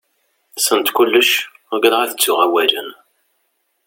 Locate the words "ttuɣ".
2.13-2.39